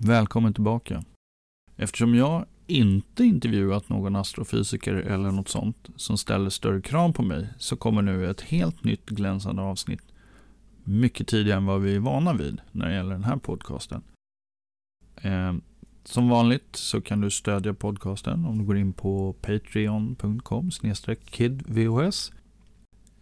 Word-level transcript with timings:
Välkommen 0.00 0.54
tillbaka. 0.54 1.04
Eftersom 1.76 2.14
jag 2.14 2.44
inte 2.66 3.24
intervjuat 3.24 3.88
någon 3.88 4.16
astrofysiker 4.16 4.94
eller 4.94 5.30
något 5.30 5.48
sånt 5.48 5.88
som 5.96 6.18
ställer 6.18 6.50
större 6.50 6.82
krav 6.82 7.12
på 7.12 7.22
mig 7.22 7.48
så 7.58 7.76
kommer 7.76 8.02
nu 8.02 8.30
ett 8.30 8.40
helt 8.40 8.84
nytt 8.84 9.06
glänsande 9.06 9.62
avsnitt 9.62 10.02
mycket 10.84 11.28
tidigare 11.28 11.58
än 11.58 11.66
vad 11.66 11.80
vi 11.80 11.94
är 11.94 12.00
vana 12.00 12.32
vid 12.32 12.60
när 12.72 12.88
det 12.88 12.94
gäller 12.94 13.12
den 13.12 13.24
här 13.24 13.36
podcasten. 13.36 14.02
Eh, 15.16 15.54
som 16.04 16.28
vanligt 16.28 16.76
så 16.76 17.00
kan 17.00 17.20
du 17.20 17.30
stödja 17.30 17.74
podcasten 17.74 18.44
om 18.44 18.58
du 18.58 18.64
går 18.64 18.76
in 18.76 18.92
på 18.92 19.32
patreon.com 19.32 20.70
kidvhs. 21.24 22.32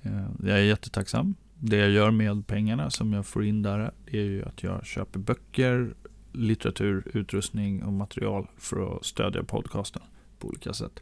Eh, 0.02 0.26
jag 0.42 0.58
är 0.58 0.64
jättetacksam. 0.64 1.34
Det 1.54 1.76
jag 1.76 1.90
gör 1.90 2.10
med 2.10 2.46
pengarna 2.46 2.90
som 2.90 3.12
jag 3.12 3.26
får 3.26 3.44
in 3.44 3.62
där 3.62 3.90
är 4.06 4.22
ju 4.22 4.44
att 4.44 4.62
jag 4.62 4.86
köper 4.86 5.18
böcker, 5.18 5.94
litteratur, 6.36 7.10
utrustning 7.14 7.84
och 7.84 7.92
material 7.92 8.46
för 8.56 8.96
att 8.96 9.04
stödja 9.04 9.42
podcasten 9.44 10.02
på 10.38 10.48
olika 10.48 10.72
sätt. 10.72 11.00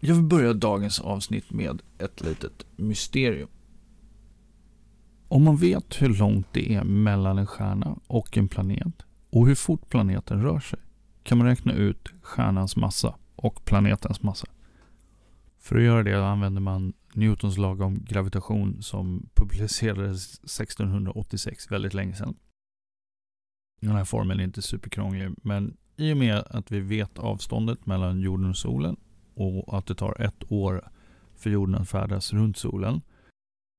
Jag 0.00 0.14
vill 0.14 0.24
börja 0.24 0.52
dagens 0.52 1.00
avsnitt 1.00 1.52
med 1.52 1.82
ett 1.98 2.20
litet 2.20 2.66
mysterium. 2.76 3.48
Om 5.28 5.44
man 5.44 5.56
vet 5.56 6.02
hur 6.02 6.08
långt 6.08 6.46
det 6.52 6.74
är 6.74 6.84
mellan 6.84 7.38
en 7.38 7.46
stjärna 7.46 7.98
och 8.06 8.38
en 8.38 8.48
planet 8.48 9.02
och 9.30 9.48
hur 9.48 9.54
fort 9.54 9.88
planeten 9.88 10.42
rör 10.42 10.60
sig 10.60 10.78
kan 11.22 11.38
man 11.38 11.46
räkna 11.46 11.72
ut 11.72 12.08
stjärnans 12.22 12.76
massa 12.76 13.14
och 13.36 13.64
planetens 13.64 14.22
massa. 14.22 14.46
För 15.58 15.76
att 15.76 15.82
göra 15.82 16.02
det 16.02 16.26
använder 16.26 16.60
man 16.60 16.92
Newtons 17.14 17.58
lag 17.58 17.80
om 17.80 18.04
gravitation 18.04 18.82
som 18.82 19.28
publicerades 19.34 20.34
1686, 20.34 21.70
väldigt 21.70 21.94
länge 21.94 22.14
sedan. 22.14 22.36
Den 23.84 23.96
här 23.96 24.04
formeln 24.04 24.40
är 24.40 24.44
inte 24.44 24.62
superkrånglig, 24.62 25.30
men 25.42 25.76
i 25.96 26.12
och 26.12 26.16
med 26.16 26.44
att 26.50 26.72
vi 26.72 26.80
vet 26.80 27.18
avståndet 27.18 27.86
mellan 27.86 28.20
jorden 28.20 28.50
och 28.50 28.56
solen 28.56 28.96
och 29.34 29.78
att 29.78 29.86
det 29.86 29.94
tar 29.94 30.20
ett 30.20 30.52
år 30.52 30.88
för 31.36 31.50
jorden 31.50 31.74
att 31.74 31.88
färdas 31.88 32.32
runt 32.32 32.56
solen. 32.56 33.00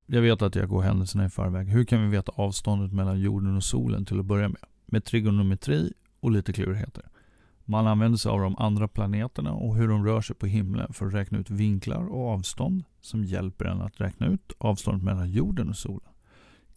Jag 0.05 0.21
vet 0.21 0.41
att 0.41 0.55
jag 0.55 0.69
går 0.69 0.81
händelserna 0.81 1.25
i 1.25 1.29
förväg. 1.29 1.67
Hur 1.67 1.83
kan 1.83 2.01
vi 2.01 2.07
veta 2.07 2.31
avståndet 2.35 2.91
mellan 2.93 3.19
jorden 3.19 3.55
och 3.55 3.63
solen 3.63 4.05
till 4.05 4.19
att 4.19 4.25
börja 4.25 4.49
med? 4.49 4.61
Med 4.85 5.05
trigonometri 5.05 5.93
och 6.19 6.31
lite 6.31 6.53
klurigheter. 6.53 7.05
Man 7.63 7.87
använder 7.87 8.17
sig 8.17 8.29
av 8.29 8.39
de 8.39 8.55
andra 8.57 8.87
planeterna 8.87 9.53
och 9.53 9.75
hur 9.75 9.87
de 9.87 10.05
rör 10.05 10.21
sig 10.21 10.35
på 10.35 10.45
himlen 10.45 10.93
för 10.93 11.07
att 11.07 11.13
räkna 11.13 11.37
ut 11.37 11.49
vinklar 11.49 12.07
och 12.07 12.29
avstånd 12.29 12.83
som 13.01 13.23
hjälper 13.23 13.65
en 13.65 13.81
att 13.81 14.01
räkna 14.01 14.27
ut 14.27 14.53
avståndet 14.57 15.03
mellan 15.03 15.31
jorden 15.31 15.69
och 15.69 15.77
solen. 15.77 16.09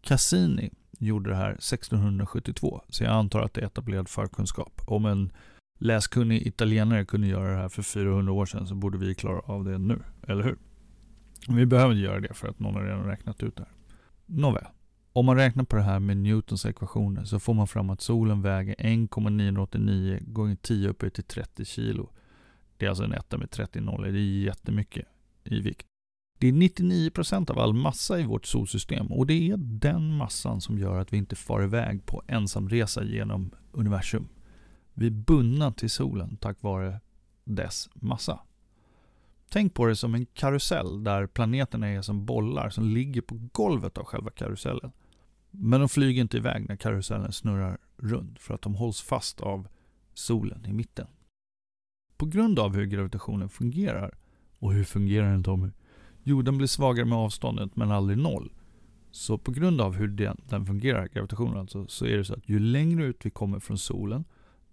Cassini 0.00 0.70
gjorde 0.98 1.30
det 1.30 1.36
här 1.36 1.50
1672, 1.50 2.80
så 2.88 3.04
jag 3.04 3.12
antar 3.12 3.40
att 3.40 3.54
det 3.54 3.60
är 3.60 3.66
etablerad 3.66 4.08
förkunskap. 4.08 4.80
Om 4.86 5.06
en 5.06 5.32
läskunnig 5.78 6.46
italienare 6.46 7.04
kunde 7.04 7.26
göra 7.26 7.50
det 7.50 7.56
här 7.56 7.68
för 7.68 7.82
400 7.82 8.32
år 8.32 8.46
sedan 8.46 8.66
så 8.66 8.74
borde 8.74 8.98
vi 8.98 9.14
klara 9.14 9.38
av 9.38 9.64
det 9.64 9.78
nu, 9.78 10.02
eller 10.26 10.42
hur? 10.42 10.56
Vi 11.48 11.66
behöver 11.66 11.94
inte 11.94 12.04
göra 12.04 12.20
det 12.20 12.34
för 12.34 12.48
att 12.48 12.58
någon 12.58 12.74
har 12.74 12.82
redan 12.82 13.04
räknat 13.04 13.42
ut 13.42 13.56
det 13.56 13.62
här. 13.62 13.72
Nåväl. 14.26 14.66
Om 15.12 15.26
man 15.26 15.36
räknar 15.36 15.64
på 15.64 15.76
det 15.76 15.82
här 15.82 15.98
med 15.98 16.16
Newtons 16.16 16.66
ekvationer 16.66 17.24
så 17.24 17.40
får 17.40 17.54
man 17.54 17.66
fram 17.66 17.90
att 17.90 18.00
solen 18.00 18.42
väger 18.42 18.74
1,989 18.78 20.18
gånger 20.26 20.56
10 20.56 20.88
upphöjt 20.88 21.14
till 21.14 21.24
30 21.24 21.64
kilo. 21.64 22.10
Det 22.76 22.84
är 22.84 22.88
alltså 22.88 23.04
en 23.04 23.12
etta 23.12 23.38
med 23.38 23.50
30 23.50 23.80
nollor. 23.80 24.06
Det 24.06 24.18
är 24.18 24.44
jättemycket 24.44 25.06
i 25.44 25.60
vikt. 25.60 25.87
Det 26.38 26.48
är 26.48 26.52
99% 26.52 27.50
av 27.50 27.58
all 27.58 27.74
massa 27.74 28.20
i 28.20 28.24
vårt 28.24 28.46
solsystem 28.46 29.06
och 29.06 29.26
det 29.26 29.50
är 29.50 29.56
den 29.56 30.16
massan 30.16 30.60
som 30.60 30.78
gör 30.78 31.00
att 31.00 31.12
vi 31.12 31.16
inte 31.16 31.36
far 31.36 31.62
iväg 31.62 32.06
på 32.06 32.22
ensamresa 32.26 33.04
genom 33.04 33.50
universum. 33.72 34.28
Vi 34.94 35.06
är 35.06 35.10
bundna 35.10 35.72
till 35.72 35.90
solen 35.90 36.36
tack 36.36 36.62
vare 36.62 37.00
dess 37.44 37.88
massa. 37.94 38.40
Tänk 39.48 39.74
på 39.74 39.86
det 39.86 39.96
som 39.96 40.14
en 40.14 40.26
karusell 40.26 41.04
där 41.04 41.26
planeterna 41.26 41.88
är 41.88 42.02
som 42.02 42.26
bollar 42.26 42.70
som 42.70 42.84
ligger 42.84 43.20
på 43.20 43.40
golvet 43.52 43.98
av 43.98 44.04
själva 44.04 44.30
karusellen. 44.30 44.92
Men 45.50 45.80
de 45.80 45.88
flyger 45.88 46.22
inte 46.22 46.36
iväg 46.36 46.68
när 46.68 46.76
karusellen 46.76 47.32
snurrar 47.32 47.78
runt 47.96 48.38
för 48.38 48.54
att 48.54 48.62
de 48.62 48.74
hålls 48.74 49.00
fast 49.00 49.40
av 49.40 49.68
solen 50.14 50.66
i 50.66 50.72
mitten. 50.72 51.06
På 52.16 52.26
grund 52.26 52.58
av 52.58 52.74
hur 52.74 52.84
gravitationen 52.84 53.48
fungerar, 53.48 54.18
och 54.58 54.72
hur 54.72 54.84
fungerar 54.84 55.30
den 55.30 55.44
Tommy? 55.44 55.70
Jorden 56.28 56.56
blir 56.56 56.66
svagare 56.66 57.06
med 57.06 57.18
avståndet 57.18 57.76
men 57.76 57.90
aldrig 57.90 58.18
noll. 58.18 58.52
Så 59.10 59.38
på 59.38 59.50
grund 59.50 59.80
av 59.80 59.94
hur 59.94 60.08
den, 60.08 60.36
den 60.48 60.66
fungerar, 60.66 61.08
gravitationen 61.08 61.58
alltså, 61.58 61.86
så 61.86 62.06
är 62.06 62.16
det 62.16 62.24
så 62.24 62.34
att 62.34 62.48
ju 62.48 62.58
längre 62.58 63.04
ut 63.04 63.26
vi 63.26 63.30
kommer 63.30 63.60
från 63.60 63.78
solen, 63.78 64.24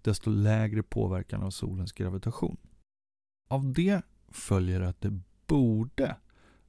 desto 0.02 0.30
lägre 0.30 0.82
påverkan 0.82 1.42
av 1.42 1.50
solens 1.50 1.92
gravitation. 1.92 2.56
Av 3.48 3.72
det 3.72 4.02
följer 4.28 4.80
att 4.80 5.00
det 5.00 5.20
borde 5.46 6.16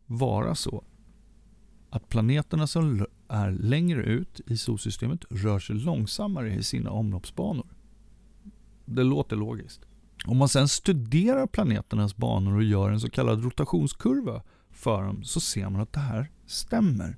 vara 0.06 0.56
så 0.56 0.84
att 1.90 2.10
planeterna 2.10 2.68
som 2.68 3.06
är 3.28 3.52
längre 3.52 4.04
ut 4.04 4.42
i 4.46 4.58
solsystemet 4.58 5.26
rör 5.30 5.60
sig 5.60 5.76
långsammare 5.76 6.54
i 6.54 6.64
sina 6.64 6.92
omloppsbanor. 6.92 7.68
Det 8.86 9.04
låter 9.04 9.36
logiskt. 9.36 9.82
Om 10.26 10.38
man 10.38 10.50
sedan 10.50 10.68
studerar 10.68 11.48
planeternas 11.48 12.18
banor 12.18 12.56
och 12.56 12.64
gör 12.64 12.92
en 12.92 13.00
så 13.00 13.10
kallad 13.10 13.44
rotationskurva 13.44 14.44
för 14.78 15.04
dem 15.04 15.24
så 15.24 15.40
ser 15.40 15.70
man 15.70 15.82
att 15.82 15.94
det 15.94 16.00
här 16.00 16.32
stämmer. 16.46 17.18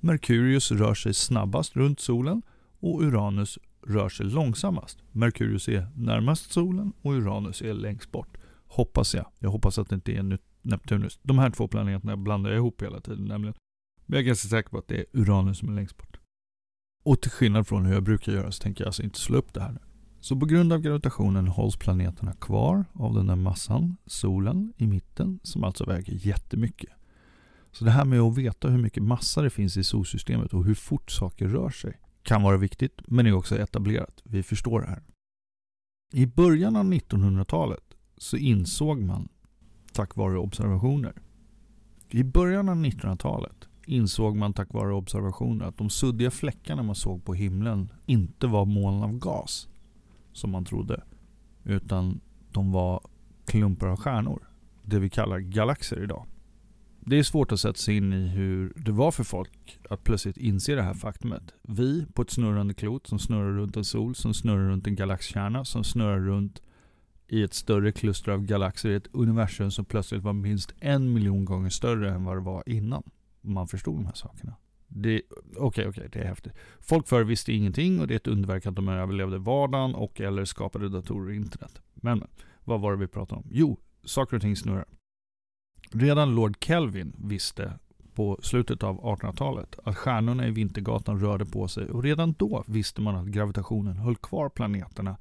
Merkurius 0.00 0.70
rör 0.70 0.94
sig 0.94 1.14
snabbast 1.14 1.76
runt 1.76 2.00
solen 2.00 2.42
och 2.80 3.02
Uranus 3.02 3.58
rör 3.86 4.08
sig 4.08 4.26
långsammast. 4.26 4.98
Merkurius 5.12 5.68
är 5.68 5.88
närmast 5.96 6.52
solen 6.52 6.92
och 7.02 7.12
Uranus 7.12 7.62
är 7.62 7.74
längst 7.74 8.12
bort. 8.12 8.36
Hoppas 8.66 9.14
jag. 9.14 9.26
Jag 9.38 9.50
hoppas 9.50 9.78
att 9.78 9.88
det 9.88 9.94
inte 9.94 10.12
är 10.12 10.38
Neptunus. 10.62 11.18
De 11.22 11.38
här 11.38 11.50
två 11.50 11.68
planeterna 11.68 12.16
blandar 12.16 12.50
jag 12.50 12.56
ihop 12.56 12.82
hela 12.82 13.00
tiden 13.00 13.24
nämligen. 13.24 13.54
Men 14.06 14.16
jag 14.16 14.22
är 14.22 14.26
ganska 14.26 14.48
säker 14.48 14.70
på 14.70 14.78
att 14.78 14.88
det 14.88 14.96
är 14.96 15.06
Uranus 15.12 15.58
som 15.58 15.68
är 15.68 15.72
längst 15.72 15.96
bort. 15.96 16.18
Och 17.04 17.20
till 17.20 17.30
skillnad 17.30 17.66
från 17.66 17.86
hur 17.86 17.94
jag 17.94 18.02
brukar 18.02 18.32
göra 18.32 18.52
så 18.52 18.62
tänker 18.62 18.84
jag 18.84 18.88
alltså 18.88 19.02
inte 19.02 19.18
slå 19.18 19.38
upp 19.38 19.54
det 19.54 19.60
här 19.60 19.72
nu. 19.72 19.80
Så 20.24 20.36
på 20.36 20.46
grund 20.46 20.72
av 20.72 20.80
gravitationen 20.80 21.48
hålls 21.48 21.76
planeterna 21.76 22.32
kvar 22.32 22.84
av 22.92 23.14
den 23.14 23.26
där 23.26 23.36
massan, 23.36 23.96
solen, 24.06 24.72
i 24.76 24.86
mitten, 24.86 25.40
som 25.42 25.64
alltså 25.64 25.84
väger 25.84 26.26
jättemycket. 26.26 26.90
Så 27.72 27.84
det 27.84 27.90
här 27.90 28.04
med 28.04 28.20
att 28.20 28.38
veta 28.38 28.68
hur 28.68 28.78
mycket 28.78 29.02
massa 29.02 29.42
det 29.42 29.50
finns 29.50 29.76
i 29.76 29.84
solsystemet 29.84 30.54
och 30.54 30.64
hur 30.64 30.74
fort 30.74 31.10
saker 31.10 31.48
rör 31.48 31.70
sig 31.70 32.00
kan 32.22 32.42
vara 32.42 32.56
viktigt, 32.56 33.00
men 33.06 33.26
är 33.26 33.32
också 33.32 33.58
etablerat. 33.58 34.22
Vi 34.24 34.42
förstår 34.42 34.80
det 34.80 34.86
här. 34.86 35.02
I 36.12 36.26
början 36.26 36.76
av 36.76 36.84
1900-talet 36.84 37.84
så 38.16 38.36
insåg 38.36 39.02
man, 39.02 39.28
tack 39.92 40.16
vare 40.16 40.38
observationer, 40.38 41.22
i 42.10 42.24
början 42.24 42.68
av 42.68 42.76
1900-talet 42.76 43.68
insåg 43.86 44.36
man 44.36 44.52
tack 44.52 44.72
vare 44.72 44.94
observationer 44.94 45.64
att 45.64 45.78
de 45.78 45.90
suddiga 45.90 46.30
fläckarna 46.30 46.82
man 46.82 46.94
såg 46.94 47.24
på 47.24 47.34
himlen 47.34 47.92
inte 48.06 48.46
var 48.46 48.64
moln 48.64 49.02
av 49.02 49.18
gas, 49.18 49.68
som 50.34 50.50
man 50.50 50.64
trodde, 50.64 51.04
utan 51.64 52.20
de 52.52 52.72
var 52.72 53.00
klumpar 53.46 53.86
av 53.86 53.96
stjärnor, 53.96 54.48
det 54.82 54.98
vi 54.98 55.10
kallar 55.10 55.38
galaxer 55.38 56.02
idag. 56.02 56.26
Det 57.06 57.18
är 57.18 57.22
svårt 57.22 57.52
att 57.52 57.60
sätta 57.60 57.78
sig 57.78 57.96
in 57.96 58.12
i 58.12 58.28
hur 58.28 58.72
det 58.76 58.92
var 58.92 59.10
för 59.10 59.24
folk 59.24 59.78
att 59.90 60.04
plötsligt 60.04 60.36
inse 60.36 60.74
det 60.74 60.82
här 60.82 60.94
faktumet. 60.94 61.54
Vi 61.62 62.06
på 62.14 62.22
ett 62.22 62.30
snurrande 62.30 62.74
klot 62.74 63.06
som 63.06 63.18
snurrar 63.18 63.52
runt 63.52 63.76
en 63.76 63.84
sol, 63.84 64.14
som 64.14 64.34
snurrar 64.34 64.68
runt 64.68 64.86
en 64.86 64.96
galaxkärna, 64.96 65.64
som 65.64 65.84
snurrar 65.84 66.20
runt 66.20 66.62
i 67.28 67.42
ett 67.42 67.54
större 67.54 67.92
kluster 67.92 68.32
av 68.32 68.42
galaxer 68.42 68.90
i 68.90 68.94
ett 68.94 69.06
universum 69.12 69.70
som 69.70 69.84
plötsligt 69.84 70.22
var 70.22 70.32
minst 70.32 70.74
en 70.80 71.12
miljon 71.12 71.44
gånger 71.44 71.70
större 71.70 72.10
än 72.10 72.24
vad 72.24 72.36
det 72.36 72.40
var 72.40 72.62
innan 72.66 73.02
man 73.40 73.68
förstod 73.68 73.96
de 73.96 74.06
här 74.06 74.14
sakerna. 74.14 74.56
Okej, 74.88 75.22
okej, 75.56 75.58
okay, 75.58 75.86
okay, 75.86 76.08
det 76.12 76.18
är 76.18 76.24
häftigt. 76.24 76.52
Folk 76.80 77.08
förr 77.08 77.24
visste 77.24 77.52
ingenting 77.52 78.00
och 78.00 78.06
det 78.06 78.14
är 78.14 78.16
ett 78.16 78.26
underverk 78.26 78.66
att 78.66 78.76
de 78.76 78.88
överlevde 78.88 79.38
vardagen 79.38 79.94
och 79.94 80.20
eller 80.20 80.44
skapade 80.44 80.88
datorer 80.88 81.28
och 81.28 81.34
internet. 81.34 81.80
Men 81.94 82.26
vad 82.64 82.80
var 82.80 82.92
det 82.92 82.98
vi 82.98 83.06
pratade 83.06 83.40
om? 83.40 83.46
Jo, 83.50 83.78
saker 84.04 84.36
och 84.36 84.42
ting 84.42 84.56
snurrar. 84.56 84.86
Redan 85.90 86.34
Lord 86.34 86.56
Kelvin 86.60 87.16
visste 87.18 87.72
på 88.14 88.38
slutet 88.42 88.82
av 88.82 89.00
1800-talet 89.00 89.78
att 89.84 89.96
stjärnorna 89.96 90.46
i 90.46 90.50
Vintergatan 90.50 91.20
rörde 91.20 91.46
på 91.46 91.68
sig 91.68 91.90
och 91.90 92.02
redan 92.02 92.32
då 92.32 92.64
visste 92.66 93.00
man 93.00 93.16
att 93.16 93.26
gravitationen 93.26 93.96
höll 93.96 94.16
kvar 94.16 94.48
planeterna 94.48 95.16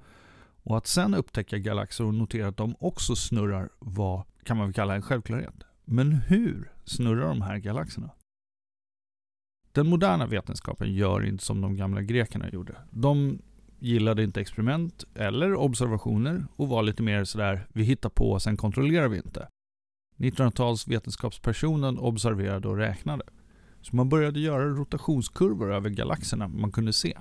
och 0.63 0.77
att 0.77 0.87
sen 0.87 1.13
upptäcka 1.13 1.57
galaxer 1.57 2.05
och 2.05 2.13
notera 2.13 2.47
att 2.47 2.57
de 2.57 2.75
också 2.79 3.15
snurrar 3.15 3.69
var, 3.79 4.25
kan 4.43 4.57
man 4.57 4.67
väl 4.67 4.73
kalla 4.73 4.95
en 4.95 5.01
självklarhet. 5.01 5.55
Men 5.85 6.11
hur 6.11 6.71
snurrar 6.85 7.27
de 7.27 7.41
här 7.41 7.57
galaxerna? 7.57 8.09
Den 9.75 9.87
moderna 9.87 10.25
vetenskapen 10.25 10.93
gör 10.93 11.25
inte 11.25 11.45
som 11.45 11.61
de 11.61 11.75
gamla 11.75 12.01
grekerna 12.01 12.49
gjorde. 12.49 12.75
De 12.91 13.39
gillade 13.79 14.23
inte 14.23 14.41
experiment 14.41 15.03
eller 15.15 15.55
observationer 15.55 16.45
och 16.55 16.67
var 16.67 16.83
lite 16.83 17.03
mer 17.03 17.23
sådär, 17.23 17.67
vi 17.73 17.83
hittar 17.83 18.09
på 18.09 18.31
och 18.31 18.41
sen 18.41 18.57
kontrollerar 18.57 19.07
vi 19.07 19.17
inte. 19.17 19.47
1900-talsvetenskapspersonen 20.17 21.97
observerade 21.97 22.67
och 22.67 22.77
räknade. 22.77 23.25
Så 23.81 23.95
man 23.95 24.09
började 24.09 24.39
göra 24.39 24.65
rotationskurvor 24.65 25.73
över 25.73 25.89
galaxerna 25.89 26.47
man 26.47 26.71
kunde 26.71 26.93
se. 26.93 27.17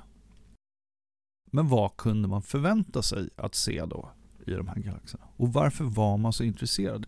Men 1.50 1.68
vad 1.68 1.96
kunde 1.96 2.28
man 2.28 2.42
förvänta 2.42 3.02
sig 3.02 3.28
att 3.36 3.54
se 3.54 3.84
då 3.84 4.10
i 4.46 4.50
de 4.50 4.68
här 4.68 4.76
galaxerna? 4.76 5.24
Och 5.36 5.52
varför 5.52 5.84
var 5.84 6.16
man 6.16 6.32
så 6.32 6.44
intresserad? 6.44 7.06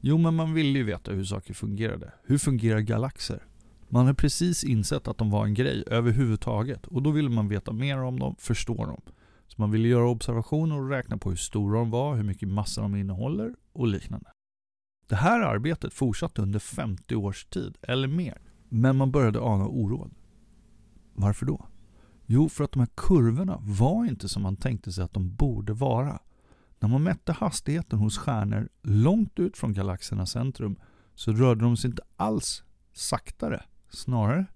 Jo, 0.00 0.18
men 0.18 0.34
man 0.34 0.54
ville 0.54 0.78
ju 0.78 0.84
veta 0.84 1.12
hur 1.12 1.24
saker 1.24 1.54
fungerade. 1.54 2.12
Hur 2.24 2.38
fungerar 2.38 2.80
galaxer? 2.80 3.46
Man 3.94 4.06
har 4.06 4.14
precis 4.14 4.64
insett 4.64 5.08
att 5.08 5.18
de 5.18 5.30
var 5.30 5.44
en 5.44 5.54
grej 5.54 5.84
överhuvudtaget 5.86 6.86
och 6.86 7.02
då 7.02 7.10
ville 7.10 7.28
man 7.28 7.48
veta 7.48 7.72
mer 7.72 7.98
om 7.98 8.18
dem, 8.18 8.36
förstå 8.38 8.86
dem. 8.86 9.00
Så 9.46 9.54
man 9.56 9.70
ville 9.70 9.88
göra 9.88 10.08
observationer 10.08 10.80
och 10.80 10.88
räkna 10.88 11.18
på 11.18 11.30
hur 11.30 11.36
stora 11.36 11.78
de 11.78 11.90
var, 11.90 12.16
hur 12.16 12.22
mycket 12.22 12.48
massa 12.48 12.80
de 12.80 12.96
innehåller 12.96 13.54
och 13.72 13.86
liknande. 13.86 14.30
Det 15.06 15.16
här 15.16 15.40
arbetet 15.40 15.94
fortsatte 15.94 16.42
under 16.42 16.58
50 16.58 17.16
års 17.16 17.44
tid, 17.44 17.76
eller 17.82 18.08
mer. 18.08 18.38
Men 18.68 18.96
man 18.96 19.10
började 19.10 19.40
ana 19.40 19.66
oråd. 19.66 20.10
Varför 21.12 21.46
då? 21.46 21.66
Jo, 22.26 22.48
för 22.48 22.64
att 22.64 22.72
de 22.72 22.78
här 22.78 22.88
kurvorna 22.94 23.58
var 23.62 24.04
inte 24.04 24.28
som 24.28 24.42
man 24.42 24.56
tänkte 24.56 24.92
sig 24.92 25.04
att 25.04 25.14
de 25.14 25.34
borde 25.34 25.72
vara. 25.72 26.18
När 26.78 26.88
man 26.88 27.02
mätte 27.02 27.32
hastigheten 27.32 27.98
hos 27.98 28.18
stjärnor 28.18 28.68
långt 28.82 29.38
ut 29.38 29.56
från 29.56 29.72
galaxernas 29.72 30.30
centrum 30.30 30.76
så 31.14 31.32
rörde 31.32 31.64
de 31.64 31.76
sig 31.76 31.90
inte 31.90 32.02
alls 32.16 32.64
saktare, 32.92 33.64
snarare 33.94 34.46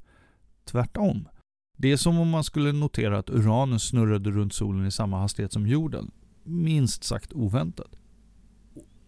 tvärtom. 0.65 1.29
Det 1.77 1.93
är 1.93 1.97
som 1.97 2.19
om 2.19 2.31
man 2.31 2.45
skulle 2.45 2.73
notera 2.73 3.19
att 3.19 3.31
Uranus 3.31 3.83
snurrade 3.89 4.31
runt 4.31 4.53
solen 4.53 4.87
i 4.87 4.91
samma 4.91 5.19
hastighet 5.21 5.53
som 5.53 5.67
jorden. 5.67 6.11
Minst 6.45 7.05
sagt 7.05 7.33
oväntat. 7.33 7.97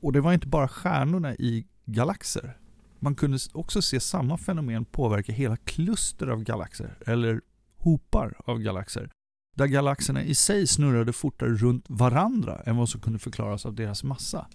Och 0.01 0.13
det 0.13 0.21
var 0.21 0.33
inte 0.33 0.47
bara 0.47 0.69
stjärnorna 0.69 1.35
i 1.35 1.67
galaxer. 1.85 2.57
Man 2.99 3.15
kunde 3.15 3.39
också 3.53 3.83
se 3.83 4.01
samma 4.01 4.37
fenomen 4.37 4.85
påverka 4.85 5.33
hela 5.33 5.57
kluster 5.57 6.27
av 6.27 6.43
galaxer, 6.43 6.99
eller 7.07 7.41
hopar 7.79 8.35
av 8.45 8.59
galaxer, 8.59 9.11
där 9.57 9.67
galaxerna 9.67 10.23
i 10.23 10.35
sig 10.35 10.67
snurrade 10.67 11.13
fortare 11.13 11.55
runt 11.55 11.85
varandra 11.89 12.61
än 12.67 12.77
vad 12.77 12.89
som 12.89 13.01
kunde 13.01 13.19
förklaras 13.19 13.67
av 13.67 13.75
deras 13.75 14.05
massa. 14.05 14.47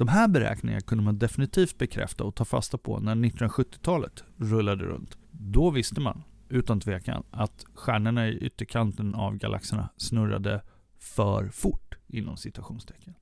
De 0.00 0.08
här 0.08 0.28
beräkningarna 0.28 0.80
kunde 0.80 1.04
man 1.04 1.18
definitivt 1.18 1.78
bekräfta 1.78 2.24
och 2.24 2.34
ta 2.34 2.44
fasta 2.44 2.78
på 2.78 3.00
när 3.00 3.14
1970-talet 3.14 4.24
rullade 4.36 4.84
runt. 4.84 5.18
Då 5.30 5.70
visste 5.70 6.00
man, 6.00 6.22
utan 6.48 6.80
tvekan, 6.80 7.22
att 7.30 7.64
stjärnorna 7.74 8.28
i 8.28 8.38
ytterkanten 8.38 9.14
av 9.14 9.36
galaxerna 9.36 9.88
snurrade 9.96 10.62
för 10.98 11.48
fort, 11.48 11.94
inom 12.06 12.36
citationstecken. 12.36 13.14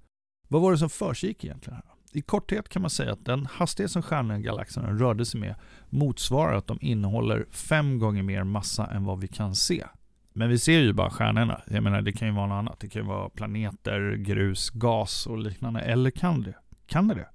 Vad 0.48 0.62
var 0.62 0.72
det 0.72 0.78
som 0.78 0.90
försiggick 0.90 1.44
egentligen 1.44 1.74
här? 1.74 1.84
I 2.12 2.22
korthet 2.22 2.68
kan 2.68 2.82
man 2.82 2.90
säga 2.90 3.12
att 3.12 3.24
den 3.24 3.46
hastighet 3.46 3.90
som 3.90 4.02
stjärnorna 4.02 4.38
i 4.38 4.42
galaxerna 4.42 4.90
rörde 4.92 5.24
sig 5.24 5.40
med 5.40 5.54
motsvarar 5.88 6.54
att 6.54 6.66
de 6.66 6.78
innehåller 6.80 7.46
fem 7.50 7.98
gånger 7.98 8.22
mer 8.22 8.44
massa 8.44 8.86
än 8.86 9.04
vad 9.04 9.20
vi 9.20 9.28
kan 9.28 9.54
se. 9.54 9.84
Men 10.32 10.48
vi 10.48 10.58
ser 10.58 10.80
ju 10.80 10.92
bara 10.92 11.10
stjärnorna. 11.10 11.60
Jag 11.66 11.82
menar, 11.82 12.02
det 12.02 12.12
kan 12.12 12.28
ju 12.28 12.34
vara 12.34 12.46
något 12.46 12.58
annat. 12.58 12.80
Det 12.80 12.88
kan 12.88 13.02
ju 13.02 13.08
vara 13.08 13.28
planeter, 13.28 14.14
grus, 14.14 14.70
gas 14.70 15.26
och 15.26 15.38
liknande. 15.38 15.80
Eller 15.80 16.10
kan 16.10 16.42
det? 16.42 16.54
Kan 16.88 17.08
det 17.08 17.14
det? 17.14 17.28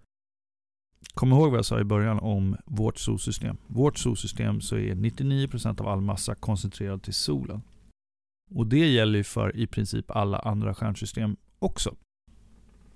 Kom 1.14 1.32
ihåg 1.32 1.50
vad 1.50 1.58
jag 1.58 1.66
sa 1.66 1.80
i 1.80 1.84
början 1.84 2.20
om 2.20 2.58
vårt 2.66 2.98
solsystem. 2.98 3.58
Vårt 3.68 3.98
solsystem 3.98 4.62
så 4.62 4.76
är 4.76 4.96
99% 4.96 5.82
av 5.82 5.88
all 5.88 6.02
massa 6.02 6.36
koncentrerad 6.36 7.04
till 7.04 7.14
solen. 7.14 7.62
Och 8.52 8.68
det 8.68 8.88
gäller 8.92 9.18
ju 9.18 9.24
för 9.24 9.58
i 9.58 9.68
princip 9.68 10.12
alla 10.12 10.40
andra 10.40 10.74
stjärnsystem 10.74 11.36
också. 11.60 11.96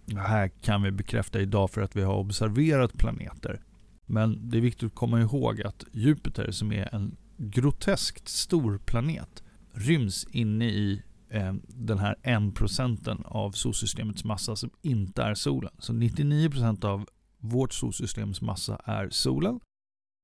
Det 0.05 0.19
här 0.19 0.47
kan 0.47 0.81
vi 0.81 0.91
bekräfta 0.91 1.39
idag 1.39 1.71
för 1.71 1.81
att 1.81 1.95
vi 1.95 2.01
har 2.01 2.15
observerat 2.15 2.93
planeter. 2.93 3.61
Men 4.05 4.49
det 4.49 4.57
är 4.57 4.61
viktigt 4.61 4.87
att 4.87 4.95
komma 4.95 5.21
ihåg 5.21 5.61
att 5.61 5.83
Jupiter 5.91 6.51
som 6.51 6.71
är 6.71 6.95
en 6.95 7.17
groteskt 7.37 8.27
stor 8.27 8.77
planet 8.77 9.43
ryms 9.73 10.27
inne 10.31 10.65
i 10.65 11.03
Eh, 11.29 11.53
den 11.67 11.97
här 11.97 12.15
1% 12.23 13.25
av 13.25 13.51
solsystemets 13.51 14.23
massa 14.23 14.55
som 14.55 14.69
inte 14.81 15.23
är 15.23 15.33
solen. 15.33 15.71
Så 15.79 15.93
99% 15.93 16.85
av 16.85 17.05
vårt 17.37 17.73
solsystems 17.73 18.41
massa 18.41 18.81
är 18.85 19.09
solen. 19.09 19.59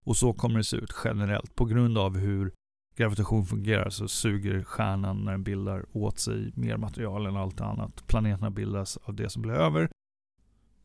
Och 0.06 0.18
så 0.18 0.34
kommer 0.34 0.58
det 0.58 0.64
se 0.64 0.78
ut 0.78 0.94
generellt 1.04 1.56
på 1.56 1.66
grund 1.66 1.98
av 1.98 2.18
hur 2.18 2.52
gravitation 2.96 3.46
fungerar 3.46 3.90
så 3.90 4.08
suger 4.08 4.64
stjärnan 4.64 5.26
när 5.26 5.32
den 5.32 5.44
bildar 5.44 5.86
åt 5.92 6.20
sig 6.20 6.52
mer 6.56 6.78
material 6.78 7.26
än 7.26 7.38
allt 7.38 7.62
annat. 7.62 8.08
Planeterna 8.08 8.52
bildas 8.52 8.98
av 8.98 9.16
det 9.16 9.30
som 9.30 9.42
blir 9.42 9.54
över. 9.54 9.90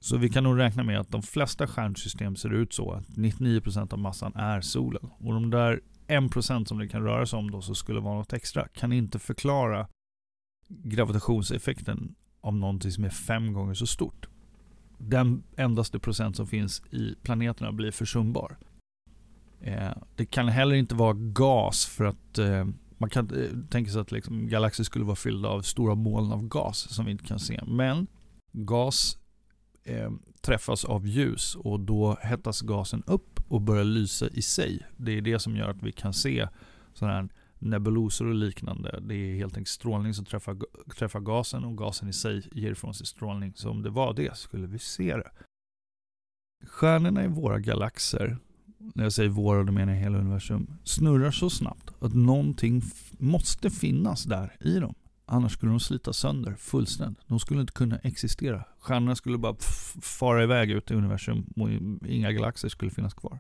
Så 0.01 0.17
vi 0.17 0.29
kan 0.29 0.45
nog 0.45 0.59
räkna 0.59 0.83
med 0.83 1.01
att 1.01 1.11
de 1.11 1.23
flesta 1.23 1.67
stjärnsystem 1.67 2.37
ser 2.37 2.53
ut 2.53 2.73
så 2.73 2.93
att 2.93 3.09
99% 3.09 3.93
av 3.93 3.99
massan 3.99 4.35
är 4.35 4.61
solen. 4.61 5.11
Och 5.19 5.33
de 5.35 5.51
där 5.51 5.81
1% 6.07 6.65
som 6.65 6.79
det 6.79 6.89
kan 6.89 7.03
röra 7.03 7.27
sig 7.27 7.39
om 7.39 7.51
då 7.51 7.61
som 7.61 7.75
skulle 7.75 8.01
vara 8.01 8.15
något 8.15 8.33
extra 8.33 8.69
kan 8.69 8.93
inte 8.93 9.19
förklara 9.19 9.89
gravitationseffekten 10.69 12.15
av 12.41 12.55
någonting 12.57 12.93
som 12.93 13.05
är 13.05 13.11
fem 13.11 13.53
gånger 13.53 13.75
så 13.75 13.87
stort. 13.87 14.29
Den 14.99 15.43
endaste 15.57 15.99
procent 15.99 16.37
som 16.37 16.47
finns 16.47 16.83
i 16.91 17.15
planeterna 17.23 17.73
blir 17.73 17.91
försumbar. 17.91 18.59
Eh, 19.61 19.93
det 20.17 20.27
kan 20.27 20.49
heller 20.49 20.75
inte 20.75 20.95
vara 20.95 21.13
gas 21.15 21.87
för 21.87 22.05
att 22.05 22.39
eh, 22.39 22.67
man 22.99 23.11
kan 23.11 23.43
eh, 23.43 23.51
tänka 23.71 23.91
sig 23.91 24.01
att 24.01 24.13
liksom 24.13 24.49
galaxer 24.49 24.85
skulle 24.85 25.05
vara 25.05 25.17
fyllda 25.17 25.49
av 25.49 25.63
stora 25.63 25.95
moln 25.95 26.33
av 26.33 26.49
gas 26.49 26.95
som 26.95 27.05
vi 27.05 27.11
inte 27.11 27.25
kan 27.25 27.39
se. 27.39 27.61
Men 27.67 28.07
gas 28.53 29.19
eh, 29.85 30.11
träffas 30.41 30.85
av 30.85 31.07
ljus 31.07 31.55
och 31.55 31.81
då 31.81 32.19
hettas 32.23 32.61
gasen 32.61 33.03
upp 33.07 33.41
och 33.49 33.61
börjar 33.61 33.85
lysa 33.85 34.29
i 34.29 34.43
sig. 34.43 34.87
Det 34.97 35.13
är 35.13 35.21
det 35.21 35.39
som 35.39 35.57
gör 35.57 35.69
att 35.69 35.83
vi 35.83 35.93
kan 35.93 36.15
se 36.15 36.49
sådana 36.95 37.15
här 37.15 37.29
nebulosor 37.59 38.27
och 38.27 38.35
liknande. 38.35 39.01
Det 39.03 39.15
är 39.15 39.37
helt 39.37 39.57
enkelt 39.57 39.69
strålning 39.69 40.15
som 40.15 40.25
träffar, 40.25 40.57
träffar 40.97 41.21
gasen 41.21 41.65
och 41.65 41.79
gasen 41.79 42.09
i 42.09 42.13
sig 42.13 42.49
ger 42.53 42.71
ifrån 42.71 42.95
sig 42.95 43.07
strålning. 43.07 43.53
Så 43.55 43.71
om 43.71 43.83
det 43.83 43.91
var 43.91 44.15
det 44.15 44.37
skulle 44.37 44.67
vi 44.67 44.79
se 44.79 45.17
det. 45.17 45.31
Stjärnorna 46.67 47.25
i 47.25 47.29
våra 47.29 47.59
galaxer 47.59 48.39
när 48.79 49.03
jag 49.03 49.13
säger 49.13 49.31
våra, 49.31 49.65
då 49.65 49.73
menar 49.73 49.93
jag 49.93 50.01
hela 50.01 50.19
universum, 50.19 50.75
snurrar 50.85 51.31
så 51.31 51.51
snabbt 51.51 51.91
att 52.01 52.15
någonting 52.15 52.83
måste 53.19 53.71
finnas 53.71 54.25
där 54.25 54.57
i 54.61 54.79
dem. 54.79 54.95
Annars 55.27 55.53
skulle 55.53 55.73
de 55.73 55.81
slita 55.81 56.13
sönder 56.13 56.55
fullständigt. 56.55 57.29
De 57.29 57.41
skulle 57.41 57.61
inte 57.61 57.73
kunna 57.73 57.99
existera. 57.99 58.65
Stjärnorna 58.79 59.17
skulle 59.17 59.39
bara 59.39 59.57
fara 60.03 60.43
iväg 60.43 60.71
ut 60.71 60.91
i 60.91 60.95
universum 60.95 61.53
och 61.57 61.71
inga 62.09 62.33
galaxer 62.33 62.69
skulle 62.69 62.91
finnas 62.91 63.15
kvar. 63.15 63.39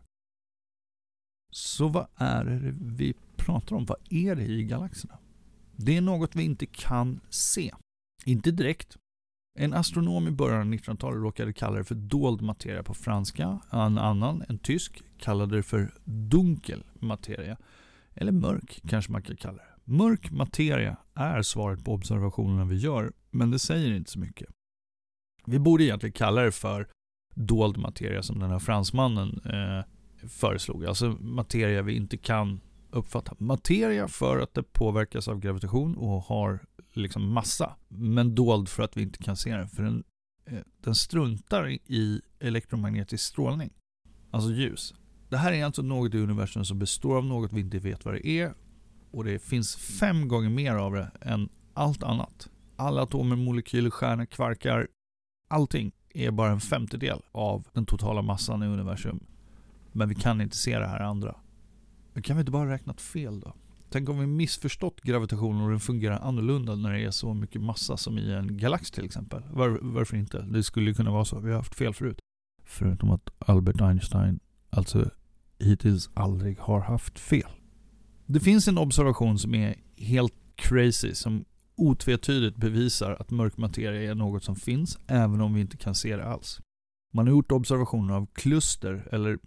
Så 1.50 1.88
vad 1.88 2.06
är 2.16 2.44
det 2.44 2.74
vi 2.80 3.14
pratar 3.48 3.76
om? 3.76 3.84
Vad 3.84 3.98
är 4.10 4.36
det 4.36 4.44
i 4.44 4.64
galaxerna? 4.64 5.18
Det 5.76 5.96
är 5.96 6.00
något 6.00 6.36
vi 6.36 6.42
inte 6.42 6.66
kan 6.66 7.20
se. 7.30 7.74
Inte 8.24 8.50
direkt, 8.50 8.96
en 9.58 9.74
astronom 9.74 10.28
i 10.28 10.30
början 10.30 10.60
av 10.60 10.74
1900-talet 10.74 11.22
råkade 11.22 11.52
kalla 11.52 11.78
det 11.78 11.84
för 11.84 11.94
dold 11.94 12.42
materia 12.42 12.82
på 12.82 12.94
franska. 12.94 13.60
En 13.70 13.98
annan, 13.98 14.44
en 14.48 14.58
tysk, 14.58 15.02
kallade 15.18 15.56
det 15.56 15.62
för 15.62 15.94
dunkel 16.04 16.84
materia. 16.94 17.56
Eller 18.14 18.32
mörk 18.32 18.80
kanske 18.88 19.12
man 19.12 19.22
kan 19.22 19.36
kalla 19.36 19.56
det. 19.56 19.92
Mörk 19.92 20.30
materia 20.30 20.96
är 21.14 21.42
svaret 21.42 21.84
på 21.84 21.92
observationerna 21.92 22.64
vi 22.64 22.76
gör, 22.76 23.12
men 23.30 23.50
det 23.50 23.58
säger 23.58 23.92
inte 23.92 24.10
så 24.10 24.18
mycket. 24.18 24.48
Vi 25.46 25.58
borde 25.58 25.84
egentligen 25.84 26.12
kalla 26.12 26.42
det 26.42 26.52
för 26.52 26.88
dold 27.34 27.78
materia 27.78 28.22
som 28.22 28.38
den 28.38 28.50
här 28.50 28.58
fransmannen 28.58 29.40
eh, 29.44 29.84
föreslog. 30.28 30.86
Alltså 30.86 31.16
materia 31.20 31.82
vi 31.82 31.96
inte 31.96 32.16
kan 32.16 32.60
uppfatta. 32.90 33.34
Materia 33.38 34.08
för 34.08 34.38
att 34.38 34.54
det 34.54 34.62
påverkas 34.62 35.28
av 35.28 35.40
gravitation 35.40 35.96
och 35.96 36.22
har 36.22 36.60
liksom 36.92 37.32
massa. 37.32 37.76
Men 37.88 38.34
dold 38.34 38.68
för 38.68 38.82
att 38.82 38.96
vi 38.96 39.02
inte 39.02 39.18
kan 39.18 39.36
se 39.36 39.56
den. 39.56 39.68
För 39.68 39.82
den, 39.82 40.04
eh, 40.44 40.58
den 40.80 40.94
struntar 40.94 41.68
i 41.68 42.20
elektromagnetisk 42.40 43.24
strålning. 43.24 43.70
Alltså 44.30 44.50
ljus. 44.50 44.94
Det 45.28 45.36
här 45.36 45.52
är 45.52 45.64
alltså 45.64 45.82
något 45.82 46.14
i 46.14 46.18
universum 46.18 46.64
som 46.64 46.78
består 46.78 47.16
av 47.16 47.24
något 47.24 47.52
vi 47.52 47.60
inte 47.60 47.78
vet 47.78 48.04
vad 48.04 48.14
det 48.14 48.26
är. 48.26 48.54
Och 49.10 49.24
det 49.24 49.38
finns 49.38 49.76
fem 49.76 50.28
gånger 50.28 50.48
mer 50.48 50.74
av 50.74 50.92
det 50.92 51.10
än 51.20 51.48
allt 51.74 52.02
annat. 52.02 52.48
Alla 52.76 53.02
atomer, 53.02 53.36
molekyler, 53.36 53.90
stjärnor, 53.90 54.24
kvarkar. 54.24 54.88
Allting 55.48 55.92
är 56.14 56.30
bara 56.30 56.50
en 56.50 56.60
femtedel 56.60 57.22
av 57.32 57.68
den 57.72 57.86
totala 57.86 58.22
massan 58.22 58.62
i 58.62 58.66
universum. 58.66 59.20
Men 59.92 60.08
vi 60.08 60.14
kan 60.14 60.40
inte 60.40 60.56
se 60.56 60.78
det 60.78 60.86
här 60.86 61.00
andra. 61.00 61.36
Men 62.18 62.22
kan 62.22 62.36
vi 62.36 62.40
inte 62.40 62.52
bara 62.52 62.70
räknat 62.70 63.00
fel 63.00 63.40
då? 63.40 63.52
Tänk 63.90 64.08
om 64.08 64.18
vi 64.18 64.26
missförstått 64.26 65.00
gravitationen 65.00 65.62
och 65.62 65.70
den 65.70 65.80
fungerar 65.80 66.18
annorlunda 66.18 66.74
när 66.74 66.92
det 66.92 67.04
är 67.04 67.10
så 67.10 67.34
mycket 67.34 67.62
massa 67.62 67.96
som 67.96 68.18
i 68.18 68.32
en 68.32 68.58
galax 68.58 68.90
till 68.90 69.04
exempel. 69.04 69.42
Var, 69.52 69.78
varför 69.82 70.16
inte? 70.16 70.42
Det 70.42 70.62
skulle 70.62 70.90
ju 70.90 70.94
kunna 70.94 71.10
vara 71.10 71.24
så. 71.24 71.38
Vi 71.38 71.50
har 71.50 71.56
haft 71.56 71.74
fel 71.74 71.94
förut. 71.94 72.18
Förutom 72.64 73.10
att 73.10 73.30
Albert 73.38 73.80
Einstein 73.80 74.40
alltså 74.70 75.10
hittills 75.58 76.10
aldrig 76.14 76.58
har 76.58 76.80
haft 76.80 77.18
fel. 77.18 77.50
Det 78.26 78.40
finns 78.40 78.68
en 78.68 78.78
observation 78.78 79.38
som 79.38 79.54
är 79.54 79.74
helt 79.96 80.34
crazy 80.54 81.14
som 81.14 81.44
otvetydigt 81.76 82.56
bevisar 82.56 83.16
att 83.20 83.30
mörk 83.30 83.56
materia 83.56 84.10
är 84.10 84.14
något 84.14 84.44
som 84.44 84.56
finns 84.56 84.98
även 85.06 85.40
om 85.40 85.54
vi 85.54 85.60
inte 85.60 85.76
kan 85.76 85.94
se 85.94 86.16
det 86.16 86.24
alls. 86.24 86.60
Man 87.12 87.26
har 87.26 87.30
gjort 87.30 87.52
observationer 87.52 88.14
av 88.14 88.26
kluster, 88.34 89.08
eller 89.12 89.38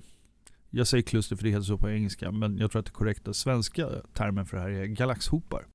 jag 0.71 0.87
säger 0.87 1.01
kluster 1.01 1.35
för 1.35 1.43
det 1.43 1.49
heter 1.49 1.61
så 1.61 1.77
på 1.77 1.89
engelska, 1.89 2.31
men 2.31 2.57
jag 2.57 2.71
tror 2.71 2.79
att 2.79 2.85
det 2.85 2.91
korrekta 2.91 3.33
svenska 3.33 3.87
termen 4.13 4.45
för 4.45 4.57
det 4.57 4.63
här 4.63 4.69
är 4.69 4.85
galaxhopar. 4.85 5.67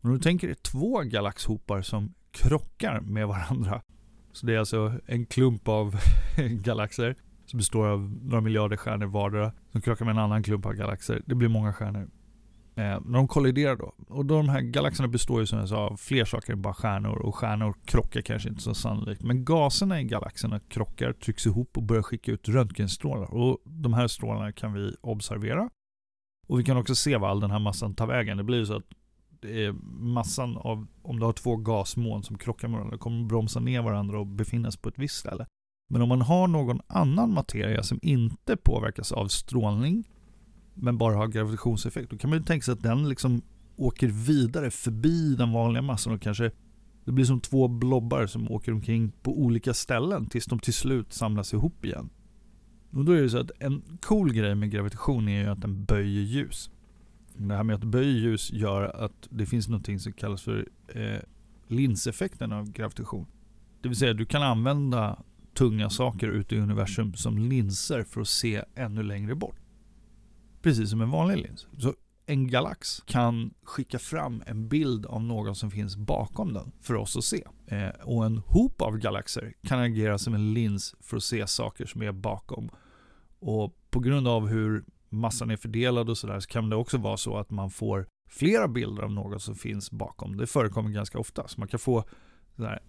Om 0.00 0.12
du 0.12 0.18
tänker 0.18 0.46
dig 0.46 0.56
två 0.56 1.00
galaxhopar 1.00 1.82
som 1.82 2.14
krockar 2.30 3.00
med 3.00 3.28
varandra. 3.28 3.82
Så 4.32 4.46
det 4.46 4.54
är 4.54 4.58
alltså 4.58 4.98
en 5.06 5.26
klump 5.26 5.68
av 5.68 5.96
galaxer 6.50 7.16
som 7.46 7.58
består 7.58 7.86
av 7.86 8.00
några 8.22 8.40
miljarder 8.40 8.76
stjärnor 8.76 9.06
vardera 9.06 9.52
som 9.72 9.80
krockar 9.80 10.04
med 10.04 10.12
en 10.12 10.18
annan 10.18 10.42
klump 10.42 10.66
av 10.66 10.72
galaxer. 10.72 11.22
Det 11.26 11.34
blir 11.34 11.48
många 11.48 11.72
stjärnor. 11.72 12.08
Eh, 12.74 13.00
när 13.04 13.12
de 13.12 13.28
kolliderar 13.28 13.76
då. 13.76 13.94
Och 14.08 14.26
då 14.26 14.36
de 14.36 14.48
här 14.48 14.60
galaxerna 14.60 15.08
består 15.08 15.40
ju 15.40 15.46
som 15.46 15.58
jag 15.58 15.68
sa 15.68 15.76
av 15.76 15.96
fler 15.96 16.24
saker 16.24 16.52
än 16.52 16.62
bara 16.62 16.74
stjärnor. 16.74 17.16
Och 17.18 17.34
stjärnor 17.34 17.74
krockar 17.84 18.20
kanske 18.20 18.48
inte 18.48 18.62
så 18.62 18.74
sannolikt. 18.74 19.22
Men 19.22 19.44
gaserna 19.44 20.00
i 20.00 20.04
galaxerna 20.04 20.60
krockar, 20.60 21.12
trycks 21.12 21.46
ihop 21.46 21.76
och 21.76 21.82
börjar 21.82 22.02
skicka 22.02 22.32
ut 22.32 22.48
röntgenstrålar. 22.48 23.34
Och 23.34 23.58
de 23.64 23.94
här 23.94 24.08
strålarna 24.08 24.52
kan 24.52 24.72
vi 24.72 24.94
observera. 25.00 25.70
Och 26.46 26.60
vi 26.60 26.64
kan 26.64 26.76
också 26.76 26.94
se 26.94 27.16
var 27.16 27.28
all 27.28 27.40
den 27.40 27.50
här 27.50 27.58
massan 27.58 27.94
tar 27.94 28.06
vägen. 28.06 28.36
Det 28.36 28.44
blir 28.44 28.58
ju 28.58 28.66
så 28.66 28.76
att 28.76 28.86
det 29.40 29.64
är 29.64 29.72
massan 29.98 30.56
av, 30.56 30.86
om 31.02 31.18
du 31.18 31.24
har 31.24 31.32
två 31.32 31.56
gasmoln 31.56 32.22
som 32.22 32.38
krockar 32.38 32.68
med 32.68 32.78
varandra, 32.78 32.98
kommer 32.98 33.24
bromsa 33.26 33.60
ner 33.60 33.82
varandra 33.82 34.20
och 34.20 34.26
befinnas 34.26 34.76
på 34.76 34.88
ett 34.88 34.98
visst 34.98 35.16
ställe. 35.16 35.46
Men 35.90 36.02
om 36.02 36.08
man 36.08 36.22
har 36.22 36.48
någon 36.48 36.80
annan 36.86 37.34
materia 37.34 37.82
som 37.82 37.98
inte 38.02 38.56
påverkas 38.56 39.12
av 39.12 39.28
strålning 39.28 40.04
men 40.74 40.98
bara 40.98 41.16
har 41.16 41.28
gravitationseffekt. 41.28 42.10
Då 42.10 42.18
kan 42.18 42.30
man 42.30 42.38
ju 42.38 42.44
tänka 42.44 42.64
sig 42.64 42.72
att 42.72 42.82
den 42.82 43.08
liksom 43.08 43.42
åker 43.76 44.08
vidare 44.08 44.70
förbi 44.70 45.34
den 45.34 45.52
vanliga 45.52 45.82
massan 45.82 46.12
och 46.12 46.22
kanske 46.22 46.50
det 47.04 47.12
blir 47.12 47.24
som 47.24 47.40
två 47.40 47.68
blobbar 47.68 48.26
som 48.26 48.50
åker 48.50 48.72
omkring 48.72 49.12
på 49.22 49.38
olika 49.38 49.74
ställen 49.74 50.26
tills 50.26 50.46
de 50.46 50.58
till 50.58 50.74
slut 50.74 51.12
samlas 51.12 51.52
ihop 51.52 51.84
igen. 51.84 52.10
Och 52.90 53.04
då 53.04 53.12
är 53.12 53.22
det 53.22 53.30
så 53.30 53.38
att 53.38 53.50
en 53.58 53.82
cool 54.00 54.32
grej 54.32 54.54
med 54.54 54.70
gravitation 54.70 55.28
är 55.28 55.42
ju 55.42 55.48
att 55.48 55.60
den 55.60 55.84
böjer 55.84 56.22
ljus. 56.22 56.70
Det 57.36 57.54
här 57.54 57.64
med 57.64 57.76
att 57.76 57.84
böja 57.84 58.10
ljus 58.10 58.52
gör 58.52 59.04
att 59.04 59.28
det 59.30 59.46
finns 59.46 59.68
något 59.68 60.00
som 60.00 60.12
kallas 60.12 60.42
för 60.42 60.68
eh, 60.88 61.20
linseffekten 61.66 62.52
av 62.52 62.72
gravitation. 62.72 63.26
Det 63.80 63.88
vill 63.88 63.98
säga 63.98 64.12
du 64.12 64.24
kan 64.24 64.42
använda 64.42 65.22
tunga 65.54 65.90
saker 65.90 66.28
ute 66.28 66.54
i 66.54 66.58
universum 66.58 67.14
som 67.14 67.38
linser 67.38 68.02
för 68.02 68.20
att 68.20 68.28
se 68.28 68.64
ännu 68.74 69.02
längre 69.02 69.34
bort. 69.34 69.56
Precis 70.62 70.90
som 70.90 71.00
en 71.00 71.10
vanlig 71.10 71.38
lins. 71.38 71.66
Så 71.78 71.94
en 72.26 72.48
galax 72.48 73.02
kan 73.06 73.54
skicka 73.62 73.98
fram 73.98 74.42
en 74.46 74.68
bild 74.68 75.06
av 75.06 75.22
någon 75.22 75.54
som 75.54 75.70
finns 75.70 75.96
bakom 75.96 76.52
den 76.52 76.72
för 76.80 76.94
oss 76.94 77.16
att 77.16 77.24
se. 77.24 77.44
Eh, 77.66 77.88
och 77.88 78.26
en 78.26 78.38
hop 78.38 78.82
av 78.82 78.98
galaxer 78.98 79.52
kan 79.62 79.80
agera 79.80 80.18
som 80.18 80.34
en 80.34 80.54
lins 80.54 80.94
för 81.00 81.16
att 81.16 81.22
se 81.22 81.46
saker 81.46 81.86
som 81.86 82.02
är 82.02 82.12
bakom. 82.12 82.70
Och 83.38 83.76
på 83.90 84.00
grund 84.00 84.28
av 84.28 84.48
hur 84.48 84.84
massan 85.08 85.50
är 85.50 85.56
fördelad 85.56 86.10
och 86.10 86.18
sådär 86.18 86.40
så 86.40 86.48
kan 86.48 86.70
det 86.70 86.76
också 86.76 86.98
vara 86.98 87.16
så 87.16 87.36
att 87.36 87.50
man 87.50 87.70
får 87.70 88.06
flera 88.28 88.68
bilder 88.68 89.02
av 89.02 89.12
något 89.12 89.42
som 89.42 89.54
finns 89.54 89.90
bakom. 89.90 90.36
Det 90.36 90.46
förekommer 90.46 90.90
ganska 90.90 91.18
ofta. 91.18 91.48
Så 91.48 91.60
man 91.60 91.68
kan 91.68 91.80
få 91.80 92.04
där, 92.56 92.82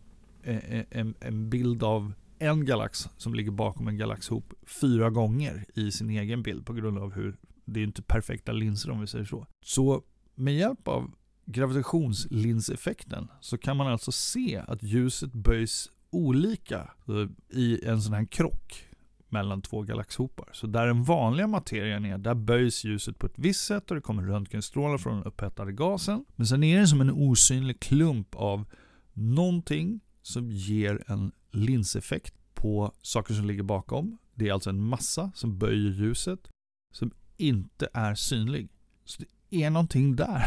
en, 0.89 1.15
en 1.19 1.49
bild 1.49 1.83
av 1.83 2.13
en 2.39 2.65
galax 2.65 3.09
som 3.17 3.33
ligger 3.33 3.51
bakom 3.51 3.87
en 3.87 3.97
galaxhop 3.97 4.53
fyra 4.81 5.09
gånger 5.09 5.65
i 5.73 5.91
sin 5.91 6.09
egen 6.09 6.43
bild 6.43 6.65
på 6.65 6.73
grund 6.73 6.97
av 6.97 7.13
hur 7.13 7.37
det 7.65 7.79
är 7.79 7.83
inte 7.83 8.01
perfekta 8.01 8.51
linser 8.51 8.91
om 8.91 9.01
vi 9.01 9.07
säger 9.07 9.25
så. 9.25 9.47
Så 9.61 10.03
med 10.35 10.55
hjälp 10.55 10.87
av 10.87 11.11
gravitationslinseffekten 11.45 13.27
så 13.41 13.57
kan 13.57 13.77
man 13.77 13.87
alltså 13.87 14.11
se 14.11 14.63
att 14.67 14.83
ljuset 14.83 15.33
böjs 15.33 15.89
olika 16.09 16.91
eh, 17.07 17.57
i 17.59 17.85
en 17.85 18.01
sån 18.01 18.13
här 18.13 18.25
krock 18.25 18.87
mellan 19.29 19.61
två 19.61 19.81
galaxhopar. 19.81 20.49
Så 20.53 20.67
där 20.67 20.87
den 20.87 21.03
vanliga 21.03 21.47
materien 21.47 22.05
är, 22.05 22.17
där 22.17 22.33
böjs 22.33 22.83
ljuset 22.83 23.19
på 23.19 23.27
ett 23.27 23.33
visst 23.35 23.65
sätt 23.65 23.91
och 23.91 23.95
det 23.95 24.01
kommer 24.01 24.23
röntgenstrålar 24.23 24.97
från 24.97 25.15
den 25.15 25.23
upphettade 25.23 25.71
gasen. 25.71 26.25
Men 26.35 26.47
sen 26.47 26.63
är 26.63 26.79
det 26.79 26.87
som 26.87 27.01
en 27.01 27.11
osynlig 27.11 27.79
klump 27.79 28.35
av 28.35 28.65
någonting 29.13 29.99
som 30.21 30.51
ger 30.51 31.03
en 31.07 31.31
linseffekt 31.51 32.35
på 32.53 32.93
saker 33.01 33.33
som 33.33 33.45
ligger 33.45 33.63
bakom. 33.63 34.17
Det 34.35 34.49
är 34.49 34.53
alltså 34.53 34.69
en 34.69 34.81
massa 34.81 35.31
som 35.35 35.57
böjer 35.57 35.91
ljuset 35.91 36.49
som 36.93 37.11
inte 37.37 37.87
är 37.93 38.15
synlig. 38.15 38.69
Så 39.05 39.23
det 39.49 39.63
är 39.63 39.69
någonting 39.69 40.15
där 40.15 40.45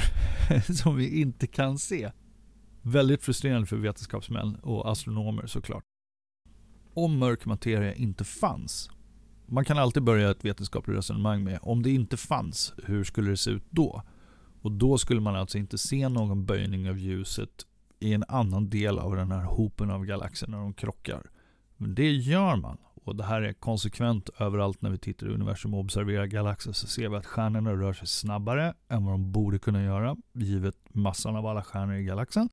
som 0.75 0.97
vi 0.97 1.21
inte 1.21 1.47
kan 1.47 1.79
se. 1.79 2.11
Väldigt 2.83 3.23
frustrerande 3.23 3.67
för 3.67 3.77
vetenskapsmän 3.77 4.57
och 4.57 4.91
astronomer 4.91 5.47
såklart. 5.47 5.85
Om 6.95 7.19
mörk 7.19 7.45
materia 7.45 7.95
inte 7.95 8.25
fanns, 8.25 8.91
man 9.47 9.65
kan 9.65 9.79
alltid 9.79 10.03
börja 10.03 10.31
ett 10.31 10.45
vetenskapligt 10.45 10.97
resonemang 10.97 11.45
med 11.45 11.59
om 11.63 11.83
det 11.83 11.91
inte 11.91 12.17
fanns, 12.17 12.75
hur 12.85 13.05
skulle 13.05 13.31
det 13.31 13.37
se 13.37 13.51
ut 13.51 13.67
då? 13.71 14.03
Och 14.63 14.73
då 14.73 14.99
skulle 14.99 15.21
man 15.21 15.37
alltså 15.37 15.59
inte 15.59 15.79
se 15.79 16.09
någon 16.09 16.47
böjning 16.47 16.91
av 16.91 16.99
ljuset 16.99 17.67
i 18.01 18.13
en 18.13 18.25
annan 18.29 18.71
del 18.71 18.99
av 18.99 19.17
den 19.17 19.33
här 19.33 19.45
hopen 19.45 19.91
av 19.91 20.05
galaxer 20.05 20.47
när 20.49 20.59
de 20.59 20.75
krockar. 20.75 21.31
Men 21.77 21.95
det 21.95 22.11
gör 22.11 22.57
man. 22.57 22.79
Och 23.07 23.17
det 23.17 23.25
här 23.25 23.43
är 23.43 23.53
konsekvent 23.53 24.31
överallt 24.39 24.83
när 24.83 24.91
vi 24.91 24.99
tittar 24.99 25.27
i 25.27 25.35
universum 25.35 25.75
och 25.75 25.81
observerar 25.81 26.27
galaxer 26.27 26.73
så 26.73 26.87
ser 26.87 27.09
vi 27.09 27.17
att 27.17 27.27
stjärnorna 27.27 27.73
rör 27.73 27.93
sig 27.93 28.09
snabbare 28.09 28.75
än 28.89 29.05
vad 29.05 29.15
de 29.15 29.33
borde 29.33 29.59
kunna 29.59 29.83
göra 29.83 30.17
givet 30.33 30.77
massan 30.89 31.37
av 31.37 31.47
alla 31.47 31.63
stjärnor 31.63 31.95
i 31.95 32.05
galaxen. 32.05 32.49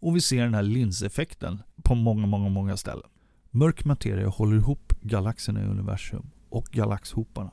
Och 0.00 0.16
vi 0.16 0.20
ser 0.20 0.44
den 0.44 0.54
här 0.54 0.62
linseffekten 0.62 1.62
på 1.82 1.94
många, 1.94 2.26
många, 2.26 2.48
många 2.48 2.76
ställen. 2.76 3.10
Mörk 3.50 3.84
materia 3.84 4.28
håller 4.28 4.56
ihop 4.56 4.92
galaxerna 5.00 5.60
i 5.60 5.66
universum 5.66 6.30
och 6.48 6.64
galaxhoparna. 6.64 7.50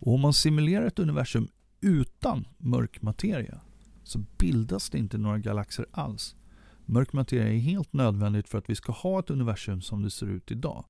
Och 0.00 0.14
om 0.14 0.20
man 0.20 0.32
simulerar 0.32 0.86
ett 0.86 0.98
universum 0.98 1.48
utan 1.80 2.46
mörk 2.58 3.02
materia 3.02 3.60
så 4.04 4.18
bildas 4.38 4.90
det 4.90 4.98
inte 4.98 5.18
några 5.18 5.38
galaxer 5.38 5.86
alls. 5.90 6.36
Mörk 6.84 7.12
materia 7.12 7.48
är 7.48 7.58
helt 7.58 7.92
nödvändigt 7.92 8.48
för 8.48 8.58
att 8.58 8.70
vi 8.70 8.74
ska 8.74 8.92
ha 8.92 9.20
ett 9.20 9.30
universum 9.30 9.80
som 9.80 10.02
det 10.02 10.10
ser 10.10 10.26
ut 10.26 10.50
idag. 10.50 10.84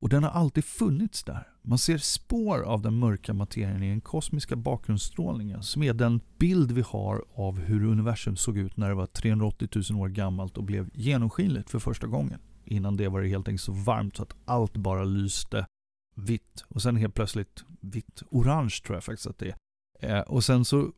Och 0.00 0.08
den 0.08 0.24
har 0.24 0.30
alltid 0.30 0.64
funnits 0.64 1.24
där. 1.24 1.48
Man 1.62 1.78
ser 1.78 1.98
spår 1.98 2.62
av 2.62 2.82
den 2.82 2.98
mörka 2.98 3.34
materien 3.34 3.82
i 3.82 3.88
den 3.88 4.00
kosmiska 4.00 4.56
bakgrundsstrålningen 4.56 5.62
som 5.62 5.82
är 5.82 5.94
den 5.94 6.20
bild 6.38 6.72
vi 6.72 6.82
har 6.86 7.24
av 7.34 7.58
hur 7.58 7.84
universum 7.84 8.36
såg 8.36 8.58
ut 8.58 8.76
när 8.76 8.88
det 8.88 8.94
var 8.94 9.06
380 9.06 9.68
000 9.90 10.00
år 10.00 10.08
gammalt 10.08 10.58
och 10.58 10.64
blev 10.64 10.90
genomskinligt 10.94 11.70
för 11.70 11.78
första 11.78 12.06
gången. 12.06 12.40
Innan 12.64 12.96
det 12.96 13.08
var 13.08 13.20
det 13.20 13.28
helt 13.28 13.48
enkelt 13.48 13.62
så 13.62 13.72
varmt 13.72 14.16
så 14.16 14.22
att 14.22 14.34
allt 14.44 14.76
bara 14.76 15.04
lyste 15.04 15.66
vitt. 16.14 16.64
Och 16.68 16.82
sen 16.82 16.96
helt 16.96 17.14
plötsligt 17.14 17.64
vitt, 17.80 18.22
orange 18.30 18.80
tror 18.84 18.96
jag 18.96 19.04
faktiskt 19.04 19.26
att 19.26 19.38
det 19.38 19.54
är. 20.00 20.16
Eh, 20.16 20.22
och 20.22 20.44
sen 20.44 20.64
så 20.64 20.92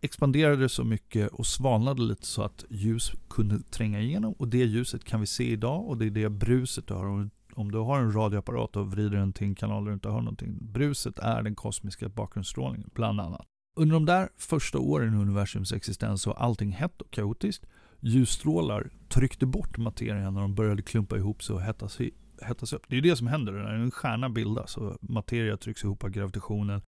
expanderade 0.00 0.56
det 0.56 0.68
så 0.68 0.84
mycket 0.84 1.28
och 1.28 1.46
svalnade 1.46 2.02
lite 2.02 2.26
så 2.26 2.42
att 2.42 2.64
ljus 2.70 3.12
kunde 3.30 3.62
tränga 3.62 4.00
igenom. 4.00 4.32
Och 4.32 4.48
det 4.48 4.64
ljuset 4.64 5.04
kan 5.04 5.20
vi 5.20 5.26
se 5.26 5.52
idag 5.52 5.88
och 5.88 5.98
det 5.98 6.06
är 6.06 6.10
det 6.10 6.28
bruset 6.28 6.86
du 6.86 6.94
har 6.94 7.30
om 7.58 7.70
du 7.70 7.78
har 7.78 8.00
en 8.00 8.12
radioapparat 8.12 8.76
och 8.76 8.90
vrider 8.90 9.16
den 9.16 9.32
till 9.32 9.46
en 9.46 9.54
kanal 9.54 9.84
där 9.84 9.90
du 9.90 9.94
inte 9.94 10.08
hör 10.08 10.20
någonting. 10.20 10.58
Bruset 10.60 11.18
är 11.18 11.42
den 11.42 11.54
kosmiska 11.54 12.08
bakgrundsstrålningen, 12.08 12.90
bland 12.94 13.20
annat. 13.20 13.46
Under 13.76 13.94
de 13.94 14.04
där 14.04 14.28
första 14.36 14.78
åren 14.78 15.14
i 15.14 15.16
universums 15.16 15.72
existens 15.72 16.26
var 16.26 16.34
allting 16.34 16.72
hett 16.72 17.02
och 17.02 17.10
kaotiskt. 17.10 17.66
Ljusstrålar 18.00 18.90
tryckte 19.08 19.46
bort 19.46 19.78
materien 19.78 20.34
när 20.34 20.40
de 20.40 20.54
började 20.54 20.82
klumpa 20.82 21.16
ihop 21.16 21.42
sig 21.42 21.54
och 21.54 21.62
hettas, 21.62 21.98
hettas 22.42 22.72
upp. 22.72 22.82
Det 22.88 22.96
är 22.96 23.02
det 23.02 23.16
som 23.16 23.26
händer 23.26 23.52
när 23.52 23.74
en 23.74 23.90
stjärna 23.90 24.28
bildas 24.28 24.76
och 24.76 24.96
materia 25.00 25.56
trycks 25.56 25.84
ihop 25.84 26.04
av 26.04 26.10
gravitationen. 26.10 26.82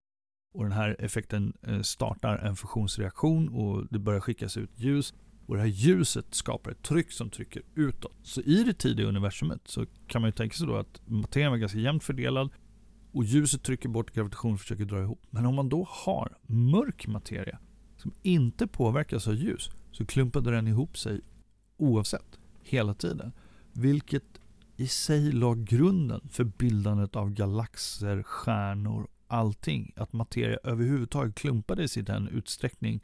Och 0.54 0.62
den 0.62 0.72
här 0.72 0.96
effekten 0.98 1.52
eh, 1.62 1.80
startar 1.80 2.38
en 2.38 2.56
fusionsreaktion 2.56 3.48
och 3.48 3.86
det 3.90 3.98
börjar 3.98 4.20
skickas 4.20 4.56
ut 4.56 4.70
ljus. 4.74 5.14
Och 5.50 5.57
det 5.57 5.62
här 5.62 5.69
ljuset 5.69 6.35
skapar 6.35 6.71
ett 6.71 6.83
tryck 6.83 7.12
som 7.12 7.30
trycker 7.30 7.62
utåt. 7.75 8.16
Så 8.23 8.40
i 8.40 8.64
det 8.64 8.75
tidiga 8.75 9.07
universumet 9.07 9.61
så 9.64 9.87
kan 10.07 10.23
man 10.23 10.28
ju 10.28 10.33
tänka 10.33 10.57
sig 10.57 10.66
då 10.66 10.76
att 10.76 11.00
materien 11.04 11.50
var 11.50 11.59
ganska 11.59 11.78
jämnt 11.78 12.04
fördelad 12.04 12.50
och 13.12 13.25
ljuset 13.25 13.62
trycker 13.62 13.88
bort, 13.88 14.14
gravitationen 14.14 14.54
och 14.54 14.61
försöker 14.61 14.85
dra 14.85 15.02
ihop. 15.02 15.26
Men 15.30 15.47
om 15.47 15.54
man 15.54 15.69
då 15.69 15.87
har 15.90 16.37
mörk 16.47 17.07
materia 17.07 17.59
som 17.97 18.12
inte 18.23 18.66
påverkas 18.66 19.28
av 19.28 19.35
ljus 19.35 19.71
så 19.92 20.07
klumpade 20.07 20.50
den 20.50 20.69
ihop 20.69 20.99
sig 20.99 21.21
oavsett, 21.76 22.38
hela 22.62 22.95
tiden. 22.95 23.33
Vilket 23.73 24.40
i 24.76 24.87
sig 24.87 25.33
la 25.33 25.54
grunden 25.54 26.28
för 26.28 26.45
bildandet 26.45 27.16
av 27.16 27.30
galaxer, 27.30 28.23
stjärnor, 28.23 29.09
allting. 29.26 29.92
Att 29.97 30.12
materia 30.12 30.59
överhuvudtaget 30.64 31.35
klumpades 31.35 31.97
i 31.97 32.02
den 32.02 32.28
utsträckning 32.28 33.00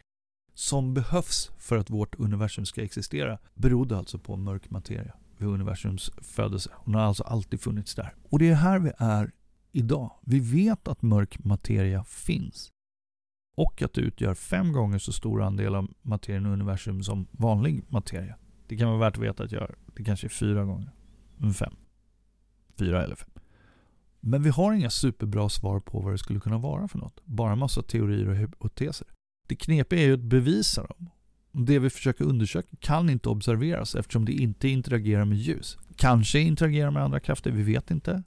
som 0.56 0.94
behövs 0.94 1.50
för 1.58 1.78
att 1.78 1.90
vårt 1.90 2.14
universum 2.14 2.66
ska 2.66 2.82
existera 2.82 3.38
berodde 3.54 3.96
alltså 3.96 4.18
på 4.18 4.36
mörk 4.36 4.70
materia 4.70 5.12
vid 5.38 5.48
universums 5.48 6.10
födelse. 6.18 6.70
Hon 6.74 6.94
har 6.94 7.02
alltså 7.02 7.22
alltid 7.22 7.60
funnits 7.60 7.94
där. 7.94 8.14
Och 8.30 8.38
det 8.38 8.48
är 8.48 8.54
här 8.54 8.78
vi 8.78 8.92
är 8.98 9.32
idag. 9.72 10.10
Vi 10.22 10.40
vet 10.40 10.88
att 10.88 11.02
mörk 11.02 11.44
materia 11.44 12.04
finns. 12.04 12.68
Och 13.56 13.82
att 13.82 13.94
det 13.94 14.00
utgör 14.00 14.34
fem 14.34 14.72
gånger 14.72 14.98
så 14.98 15.12
stor 15.12 15.42
andel 15.42 15.74
av 15.74 15.88
materien 16.02 16.46
i 16.46 16.48
universum 16.48 17.02
som 17.02 17.26
vanlig 17.30 17.84
materia. 17.88 18.36
Det 18.66 18.76
kan 18.76 18.88
vara 18.88 18.98
värt 18.98 19.16
att 19.16 19.22
veta 19.22 19.44
att 19.44 19.52
jag, 19.52 19.74
det 19.96 20.04
kanske 20.04 20.26
är 20.26 20.28
fyra 20.28 20.64
gånger. 20.64 20.90
Fem. 21.58 21.76
Fyra 22.78 23.04
eller 23.04 23.16
fem. 23.16 23.30
Men 24.20 24.42
vi 24.42 24.50
har 24.50 24.72
inga 24.72 24.90
superbra 24.90 25.48
svar 25.48 25.80
på 25.80 26.00
vad 26.00 26.12
det 26.12 26.18
skulle 26.18 26.40
kunna 26.40 26.58
vara 26.58 26.88
för 26.88 26.98
något. 26.98 27.20
Bara 27.24 27.56
massa 27.56 27.82
teorier 27.82 28.28
och 28.28 28.36
hypoteser. 28.36 29.15
Det 29.46 29.56
knepiga 29.56 30.00
är 30.00 30.06
ju 30.06 30.14
att 30.14 30.20
bevisa 30.20 30.86
dem. 30.86 31.10
Det 31.52 31.78
vi 31.78 31.90
försöker 31.90 32.24
undersöka 32.24 32.68
kan 32.80 33.10
inte 33.10 33.28
observeras 33.28 33.94
eftersom 33.94 34.24
det 34.24 34.32
inte 34.32 34.68
interagerar 34.68 35.24
med 35.24 35.38
ljus. 35.38 35.78
Kanske 35.96 36.40
interagerar 36.40 36.90
med 36.90 37.02
andra 37.02 37.20
krafter, 37.20 37.50
vi 37.50 37.62
vet 37.62 37.90
inte. 37.90 38.22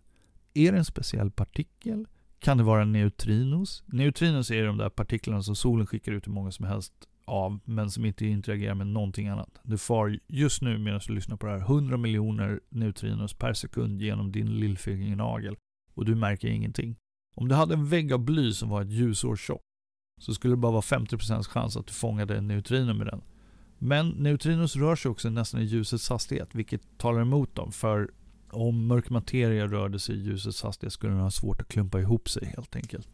Är 0.54 0.72
det 0.72 0.78
en 0.78 0.86
speciell 0.86 1.32
partikel? 1.32 2.08
Kan 2.40 2.58
det 2.58 2.64
vara 2.64 2.86
neutrinos? 2.86 3.84
Neutrinos 3.86 4.52
är 4.52 4.64
de 4.64 4.78
där 4.78 4.90
partiklarna 4.90 5.44
som 5.44 5.56
solen 5.56 5.88
skickar 5.88 6.12
ut 6.12 6.28
hur 6.28 6.32
många 6.32 6.52
som 6.52 6.66
helst 6.66 6.94
av, 7.26 7.60
men 7.66 7.92
som 7.92 8.06
inte 8.06 8.26
interagerar 8.26 8.76
med 8.76 8.88
någonting 8.88 9.28
annat. 9.28 9.60
Du 9.64 9.78
far 9.78 10.20
just 10.28 10.62
nu 10.62 10.78
medan 10.78 11.02
du 11.08 11.14
lyssnar 11.14 11.38
på 11.38 11.46
det 11.46 11.52
här 11.52 11.60
100 11.60 11.98
miljoner 11.98 12.60
neutrinos 12.70 13.34
per 13.34 13.54
sekund 13.54 14.02
genom 14.02 14.32
din 14.32 14.60
lillfingernagel 14.60 15.56
och 15.94 16.06
du 16.06 16.16
märker 16.16 16.48
ingenting. 16.48 16.96
Om 17.36 17.48
du 17.48 17.56
hade 17.56 17.74
en 17.74 17.86
vägg 17.86 18.14
av 18.14 18.20
bly 18.20 18.54
som 18.54 18.70
var 18.70 18.82
ett 18.82 18.92
ljusår 18.92 19.36
tjock 19.36 19.62
så 20.20 20.34
skulle 20.34 20.52
det 20.52 20.58
bara 20.58 20.72
vara 20.72 20.82
50% 20.82 21.44
chans 21.44 21.78
att 21.78 21.88
du 21.88 21.94
fångade 21.94 22.38
en 22.38 22.48
neutrino 22.48 22.94
med 22.94 23.08
den. 23.08 23.22
Men 23.78 24.10
neutrinos 24.10 24.76
rör 24.76 24.96
sig 24.96 25.12
också 25.12 25.30
nästan 25.30 25.62
i 25.62 25.64
ljusets 25.64 26.10
hastighet, 26.10 26.50
vilket 26.52 26.82
talar 26.98 27.22
emot 27.22 27.56
dem. 27.56 27.72
För 27.72 28.12
om 28.52 28.88
mörk 28.88 29.10
materia 29.10 29.68
rörde 29.68 30.00
sig 30.00 30.16
i 30.16 30.20
ljusets 30.20 30.64
hastighet 30.64 30.94
skulle 30.94 31.14
den 31.14 31.22
ha 31.22 31.32
svårt 31.32 31.62
att 31.62 31.68
klumpa 31.68 32.00
ihop 32.00 32.30
sig 32.30 32.54
helt 32.56 32.76
enkelt. 32.76 33.08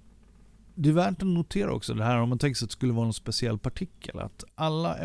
Det 0.78 0.90
är 0.90 0.94
värt 0.94 1.22
att 1.22 1.28
notera 1.28 1.74
också 1.74 1.94
det 1.94 2.04
här 2.04 2.18
om 2.18 2.30
man 2.30 2.40
tänker 2.40 2.56
sig 2.58 2.66
att 2.66 2.70
det 2.70 2.74
skulle 2.74 2.94
vara 2.94 3.04
någon 3.04 3.14
speciell 3.14 3.60
partikel. 3.60 4.20
Att 4.20 4.44
alla 4.56 4.98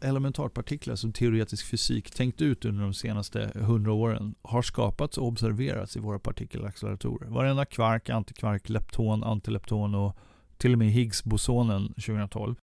elementarpartiklar 0.00 0.96
som 0.96 1.12
teoretisk 1.12 1.66
fysik 1.66 2.10
tänkt 2.10 2.40
ut 2.40 2.64
under 2.64 2.82
de 2.82 2.94
senaste 2.94 3.50
hundra 3.54 3.92
åren 3.92 4.34
har 4.42 4.62
skapats 4.62 5.18
och 5.18 5.26
observerats 5.26 5.96
i 5.96 6.00
våra 6.00 6.18
partikelacceleratorer. 6.18 7.28
Varenda 7.28 7.64
kvark, 7.64 8.10
antikvark, 8.10 8.68
lepton, 8.68 9.24
antilepton 9.24 9.94
och 9.94 10.16
till 10.58 10.72
och 10.72 10.78
med 10.78 10.88
Higgs-bosonen 10.88 11.88
2012 11.88 12.56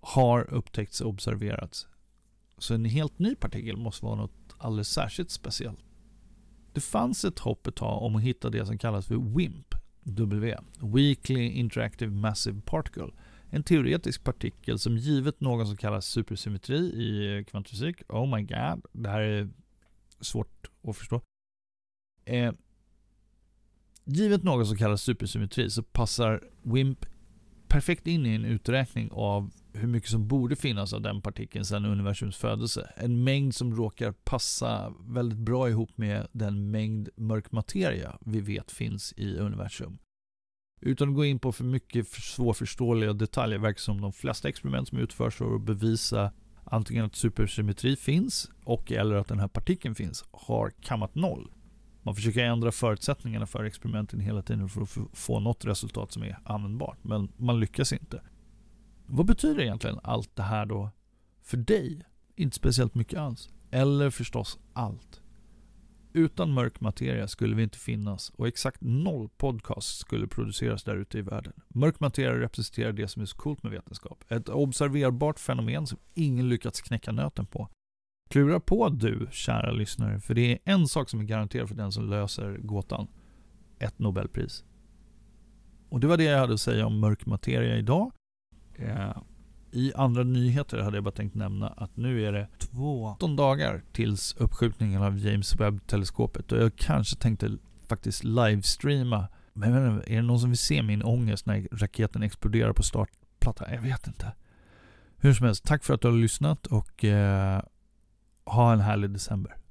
har 0.00 0.50
upptäckts 0.50 1.00
och 1.00 1.08
observerats. 1.08 1.86
Så 2.58 2.74
en 2.74 2.84
helt 2.84 3.18
ny 3.18 3.34
partikel 3.34 3.76
måste 3.76 4.04
vara 4.04 4.16
något 4.16 4.54
alldeles 4.58 4.88
särskilt 4.88 5.30
speciellt. 5.30 5.78
Det 6.72 6.80
fanns 6.80 7.24
ett 7.24 7.38
hopp 7.38 7.66
ett 7.66 7.74
tag 7.76 8.02
om 8.02 8.16
att 8.16 8.22
hitta 8.22 8.50
det 8.50 8.66
som 8.66 8.78
kallas 8.78 9.06
för 9.06 9.36
WIMP, 9.36 9.74
W, 10.02 10.58
Weakly 10.80 11.48
Interactive 11.48 12.12
Massive 12.12 12.60
Particle. 12.60 13.10
En 13.50 13.62
teoretisk 13.62 14.24
partikel 14.24 14.78
som 14.78 14.96
givet 14.96 15.40
någon 15.40 15.66
som 15.66 15.76
kallas 15.76 16.06
supersymmetri 16.06 16.76
i 16.76 17.44
kvantfysik, 17.44 18.02
oh 18.08 18.36
my 18.36 18.42
god, 18.42 18.86
det 18.92 19.08
här 19.08 19.20
är 19.20 19.50
svårt 20.20 20.70
att 20.82 20.96
förstå. 20.96 21.20
Eh, 22.24 22.52
givet 24.04 24.42
något 24.42 24.68
som 24.68 24.76
kallas 24.76 25.02
supersymmetri 25.02 25.70
så 25.70 25.82
passar 25.82 26.42
WIMP 26.62 27.06
perfekt 27.74 28.06
in 28.06 28.26
i 28.26 28.34
en 28.34 28.44
uträkning 28.44 29.10
av 29.12 29.50
hur 29.72 29.88
mycket 29.88 30.10
som 30.10 30.28
borde 30.28 30.56
finnas 30.56 30.92
av 30.92 31.02
den 31.02 31.22
partikeln 31.22 31.64
sedan 31.64 31.84
universums 31.84 32.36
födelse. 32.36 32.92
En 32.96 33.24
mängd 33.24 33.54
som 33.54 33.76
råkar 33.76 34.12
passa 34.12 34.92
väldigt 35.00 35.38
bra 35.38 35.68
ihop 35.68 35.98
med 35.98 36.26
den 36.32 36.70
mängd 36.70 37.08
mörk 37.16 37.52
materia 37.52 38.18
vi 38.20 38.40
vet 38.40 38.70
finns 38.70 39.14
i 39.16 39.36
universum. 39.36 39.98
Utan 40.80 41.08
att 41.08 41.14
gå 41.14 41.24
in 41.24 41.38
på 41.38 41.52
för 41.52 41.64
mycket 41.64 42.08
svårförståeliga 42.08 43.12
detaljer 43.12 43.58
verkar 43.58 43.80
som 43.80 44.00
de 44.00 44.12
flesta 44.12 44.48
experiment 44.48 44.88
som 44.88 44.98
utförs 44.98 45.34
för 45.34 45.54
att 45.54 45.62
bevisa 45.62 46.32
antingen 46.64 47.04
att 47.04 47.16
supersymmetri 47.16 47.96
finns 47.96 48.50
och 48.64 48.92
eller 48.92 49.14
att 49.14 49.28
den 49.28 49.40
här 49.40 49.48
partikeln 49.48 49.94
finns 49.94 50.24
har 50.30 50.70
kammat 50.70 51.14
noll. 51.14 51.50
Man 52.04 52.14
försöker 52.14 52.44
ändra 52.44 52.72
förutsättningarna 52.72 53.46
för 53.46 53.64
experimenten 53.64 54.20
hela 54.20 54.42
tiden 54.42 54.68
för 54.68 54.82
att 54.82 54.98
få 55.12 55.40
något 55.40 55.64
resultat 55.64 56.12
som 56.12 56.22
är 56.22 56.38
användbart, 56.44 56.98
men 57.02 57.32
man 57.36 57.60
lyckas 57.60 57.92
inte. 57.92 58.22
Vad 59.06 59.26
betyder 59.26 59.62
egentligen 59.62 60.00
allt 60.02 60.36
det 60.36 60.42
här 60.42 60.66
då 60.66 60.90
för 61.42 61.56
dig? 61.56 62.02
Inte 62.36 62.56
speciellt 62.56 62.94
mycket 62.94 63.18
alls. 63.18 63.48
Eller 63.70 64.10
förstås 64.10 64.58
allt. 64.72 65.20
Utan 66.12 66.52
mörk 66.52 66.80
materia 66.80 67.28
skulle 67.28 67.56
vi 67.56 67.62
inte 67.62 67.78
finnas 67.78 68.30
och 68.30 68.48
exakt 68.48 68.80
noll 68.80 69.28
podcasts 69.28 69.98
skulle 69.98 70.26
produceras 70.26 70.84
där 70.84 70.96
ute 70.96 71.18
i 71.18 71.22
världen. 71.22 71.52
Mörk 71.68 72.00
materia 72.00 72.40
representerar 72.40 72.92
det 72.92 73.08
som 73.08 73.22
är 73.22 73.26
så 73.26 73.36
coolt 73.36 73.62
med 73.62 73.72
vetenskap. 73.72 74.24
Ett 74.28 74.48
observerbart 74.48 75.38
fenomen 75.38 75.86
som 75.86 75.98
ingen 76.14 76.48
lyckats 76.48 76.80
knäcka 76.80 77.12
nöten 77.12 77.46
på. 77.46 77.68
Klura 78.34 78.60
på 78.60 78.88
du, 78.88 79.28
kära 79.30 79.70
lyssnare, 79.70 80.20
för 80.20 80.34
det 80.34 80.52
är 80.52 80.58
en 80.64 80.88
sak 80.88 81.08
som 81.08 81.20
är 81.20 81.24
garanterad 81.24 81.68
för 81.68 81.76
den 81.76 81.92
som 81.92 82.10
löser 82.10 82.58
gåtan. 82.58 83.06
Ett 83.78 83.98
Nobelpris. 83.98 84.64
Och 85.88 86.00
det 86.00 86.06
var 86.06 86.16
det 86.16 86.24
jag 86.24 86.38
hade 86.38 86.54
att 86.54 86.60
säga 86.60 86.86
om 86.86 87.00
mörk 87.00 87.26
materia 87.26 87.76
idag. 87.76 88.12
Eh, 88.74 89.16
I 89.70 89.92
andra 89.94 90.22
nyheter 90.22 90.78
hade 90.78 90.96
jag 90.96 91.04
bara 91.04 91.14
tänkt 91.14 91.34
nämna 91.34 91.68
att 91.68 91.96
nu 91.96 92.26
är 92.26 92.32
det 92.32 92.48
12 93.18 93.36
dagar 93.36 93.82
tills 93.92 94.34
uppskjutningen 94.38 95.02
av 95.02 95.18
James 95.18 95.56
Webb-teleskopet 95.56 96.52
och 96.52 96.58
jag 96.58 96.76
kanske 96.76 97.16
tänkte 97.16 97.58
faktiskt 97.86 98.24
livestreama. 98.24 99.28
Men 99.52 99.74
är 99.74 100.16
det 100.16 100.22
någon 100.22 100.40
som 100.40 100.50
vill 100.50 100.58
se 100.58 100.82
min 100.82 101.02
ångest 101.02 101.46
när 101.46 101.68
raketen 101.72 102.22
exploderar 102.22 102.72
på 102.72 102.82
startplattan? 102.82 103.74
Jag 103.74 103.82
vet 103.82 104.06
inte. 104.06 104.32
Hur 105.16 105.34
som 105.34 105.46
helst, 105.46 105.64
tack 105.64 105.84
för 105.84 105.94
att 105.94 106.00
du 106.00 106.08
har 106.08 106.14
lyssnat 106.14 106.66
och 106.66 107.04
eh, 107.04 107.62
ha 108.46 108.72
en 108.72 108.80
härlig 108.80 109.10
december. 109.10 109.56